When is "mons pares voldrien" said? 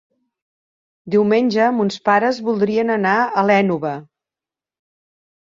1.81-2.95